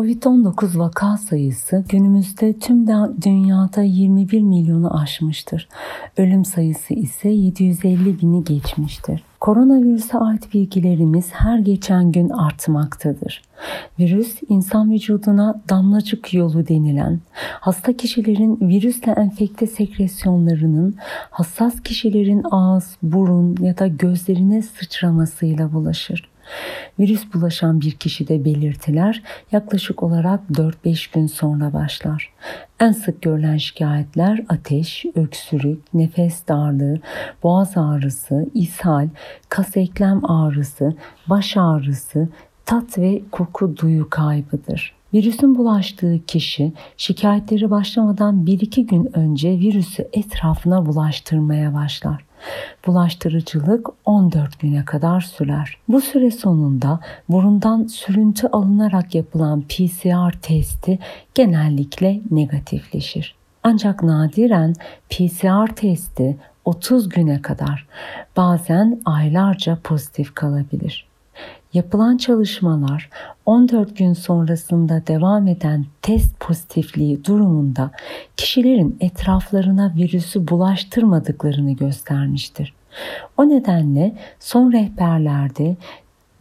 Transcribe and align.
Covid-19 0.00 0.78
vaka 0.78 1.16
sayısı 1.16 1.84
günümüzde 1.88 2.58
tüm 2.58 2.86
dünyada 3.22 3.82
21 3.82 4.40
milyonu 4.40 5.00
aşmıştır. 5.00 5.68
Ölüm 6.16 6.44
sayısı 6.44 6.94
ise 6.94 7.28
750 7.28 8.20
bini 8.20 8.44
geçmiştir. 8.44 9.22
Koronavirüse 9.40 10.18
ait 10.18 10.54
bilgilerimiz 10.54 11.30
her 11.32 11.58
geçen 11.58 12.12
gün 12.12 12.28
artmaktadır. 12.28 13.42
Virüs 13.98 14.38
insan 14.48 14.90
vücuduna 14.90 15.62
damlacık 15.68 16.34
yolu 16.34 16.68
denilen 16.68 17.20
hasta 17.60 17.92
kişilerin 17.92 18.58
virüsle 18.60 19.12
enfekte 19.12 19.66
sekresyonlarının 19.66 20.94
hassas 21.30 21.82
kişilerin 21.82 22.42
ağız, 22.50 22.96
burun 23.02 23.56
ya 23.60 23.78
da 23.78 23.86
gözlerine 23.86 24.62
sıçramasıyla 24.62 25.72
bulaşır. 25.72 26.30
Virüs 26.98 27.34
bulaşan 27.34 27.80
bir 27.80 27.90
kişide 27.90 28.44
belirtiler 28.44 29.22
yaklaşık 29.52 30.02
olarak 30.02 30.40
4-5 30.50 31.14
gün 31.14 31.26
sonra 31.26 31.72
başlar. 31.72 32.32
En 32.80 32.92
sık 32.92 33.22
görülen 33.22 33.56
şikayetler 33.56 34.44
ateş, 34.48 35.04
öksürük, 35.14 35.94
nefes 35.94 36.48
darlığı, 36.48 37.00
boğaz 37.42 37.72
ağrısı, 37.76 38.46
ishal, 38.54 39.08
kas 39.48 39.76
eklem 39.76 40.30
ağrısı, 40.30 40.94
baş 41.26 41.56
ağrısı, 41.56 42.28
tat 42.66 42.98
ve 42.98 43.22
koku 43.30 43.76
duyu 43.76 44.10
kaybıdır. 44.10 44.99
Virüsün 45.14 45.58
bulaştığı 45.58 46.20
kişi 46.26 46.72
şikayetleri 46.96 47.70
başlamadan 47.70 48.44
1-2 48.44 48.80
gün 48.86 49.18
önce 49.18 49.50
virüsü 49.50 50.08
etrafına 50.12 50.86
bulaştırmaya 50.86 51.74
başlar. 51.74 52.24
Bulaştırıcılık 52.86 53.88
14 54.04 54.60
güne 54.60 54.84
kadar 54.84 55.20
sürer. 55.20 55.76
Bu 55.88 56.00
süre 56.00 56.30
sonunda 56.30 57.00
burundan 57.28 57.86
sürüntü 57.86 58.46
alınarak 58.46 59.14
yapılan 59.14 59.62
PCR 59.62 60.32
testi 60.42 60.98
genellikle 61.34 62.20
negatifleşir. 62.30 63.34
Ancak 63.62 64.02
nadiren 64.02 64.74
PCR 65.10 65.74
testi 65.76 66.36
30 66.64 67.08
güne 67.08 67.42
kadar 67.42 67.86
bazen 68.36 69.00
aylarca 69.04 69.78
pozitif 69.84 70.34
kalabilir. 70.34 71.09
Yapılan 71.72 72.16
çalışmalar 72.16 73.10
14 73.46 73.96
gün 73.96 74.12
sonrasında 74.12 75.02
devam 75.06 75.48
eden 75.48 75.86
test 76.02 76.40
pozitifliği 76.40 77.24
durumunda 77.24 77.90
kişilerin 78.36 78.96
etraflarına 79.00 79.94
virüsü 79.96 80.48
bulaştırmadıklarını 80.48 81.72
göstermiştir. 81.72 82.74
O 83.36 83.48
nedenle 83.48 84.16
son 84.40 84.72
rehberlerde 84.72 85.76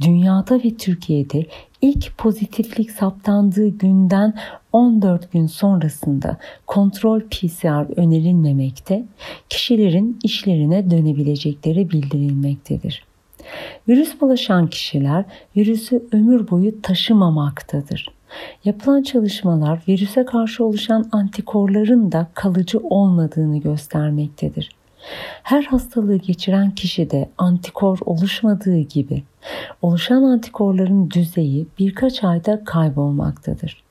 dünyada 0.00 0.54
ve 0.64 0.76
Türkiye'de 0.76 1.46
ilk 1.82 2.18
pozitiflik 2.18 2.90
saptandığı 2.90 3.68
günden 3.68 4.34
14 4.72 5.32
gün 5.32 5.46
sonrasında 5.46 6.36
kontrol 6.66 7.20
PCR 7.20 7.98
önerilmemekte, 7.98 9.04
kişilerin 9.48 10.18
işlerine 10.24 10.90
dönebilecekleri 10.90 11.90
bildirilmektedir. 11.90 13.07
Virüs 13.88 14.20
bulaşan 14.20 14.66
kişiler 14.66 15.24
virüsü 15.56 16.02
ömür 16.12 16.50
boyu 16.50 16.82
taşımamaktadır. 16.82 18.08
Yapılan 18.64 19.02
çalışmalar 19.02 19.82
virüse 19.88 20.24
karşı 20.24 20.64
oluşan 20.64 21.08
antikorların 21.12 22.12
da 22.12 22.26
kalıcı 22.34 22.78
olmadığını 22.78 23.58
göstermektedir. 23.58 24.70
Her 25.42 25.62
hastalığı 25.62 26.16
geçiren 26.16 26.70
kişide 26.70 27.28
antikor 27.38 27.98
oluşmadığı 28.06 28.78
gibi 28.78 29.22
oluşan 29.82 30.22
antikorların 30.22 31.10
düzeyi 31.10 31.66
birkaç 31.78 32.24
ayda 32.24 32.64
kaybolmaktadır. 32.64 33.87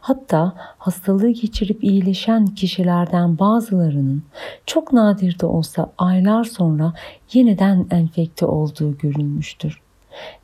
Hatta 0.00 0.52
hastalığı 0.78 1.30
geçirip 1.30 1.84
iyileşen 1.84 2.46
kişilerden 2.46 3.38
bazılarının 3.38 4.22
çok 4.66 4.92
nadir 4.92 5.38
de 5.38 5.46
olsa 5.46 5.92
aylar 5.98 6.44
sonra 6.44 6.92
yeniden 7.32 7.86
enfekte 7.90 8.46
olduğu 8.46 8.98
görülmüştür. 8.98 9.80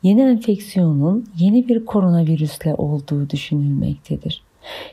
Yeni 0.02 0.20
enfeksiyonun 0.20 1.26
yeni 1.38 1.69
bir 1.69 1.86
koronavirüsle 1.86 2.74
olduğu 2.74 3.30
düşünülmektedir. 3.30 4.42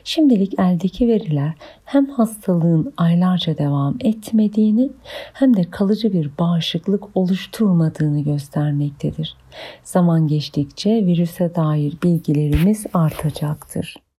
Şimdilik 0.04 0.60
eldeki 0.60 1.08
veriler 1.08 1.52
hem 1.84 2.06
hastalığın 2.06 2.92
aylarca 2.96 3.58
devam 3.58 3.96
etmediğini 4.00 4.90
hem 5.32 5.56
de 5.56 5.70
kalıcı 5.70 6.12
bir 6.12 6.30
bağışıklık 6.38 7.16
oluşturmadığını 7.16 8.20
göstermektedir. 8.20 9.36
Zaman 9.84 10.26
geçtikçe 10.26 11.06
virüse 11.06 11.54
dair 11.54 11.94
bilgilerimiz 12.02 12.86
artacaktır. 12.94 13.96